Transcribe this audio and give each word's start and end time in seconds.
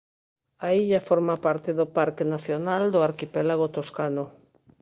A 0.67 0.69
illa 0.81 1.05
forma 1.09 1.35
parte 1.45 1.69
do 1.79 1.85
Parque 1.97 2.23
Nacional 2.33 2.83
do 2.93 2.99
Arquipélago 3.09 3.65
Toscano. 3.75 4.25